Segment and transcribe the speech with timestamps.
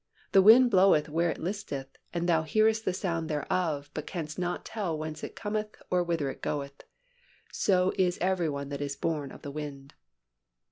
[0.31, 4.65] The wind bloweth where it listeth and thou hearest the sound thereof, but canst not
[4.65, 6.85] tell whence it cometh or whither it goeth:
[7.51, 9.93] so is every one that is born of the 'Wind.